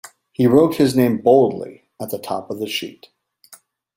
[0.31, 3.09] He wrote his name boldly at the top of the sheet.